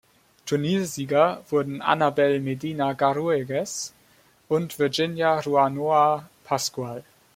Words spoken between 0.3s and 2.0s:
Turniersieger wurden